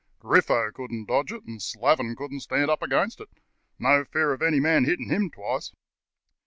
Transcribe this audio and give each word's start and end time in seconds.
Griffo 0.19 0.71
couldn't 0.73 1.05
dodge 1.07 1.31
it, 1.31 1.43
and 1.45 1.61
Slavin 1.61 2.15
couldn't 2.15 2.39
stand 2.39 2.71
up 2.71 2.81
against 2.81 3.21
it. 3.21 3.29
No 3.77 4.03
fear 4.03 4.33
of 4.33 4.41
any 4.41 4.59
man 4.59 4.85
hitting 4.85 5.09
him 5.09 5.29
twice. 5.29 5.73